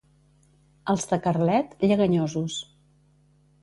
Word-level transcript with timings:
Els 0.93 1.05
de 1.13 1.21
Carlet, 1.27 1.79
lleganyosos. 1.87 2.61